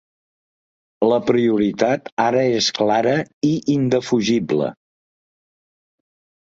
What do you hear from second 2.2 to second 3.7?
ara és clara i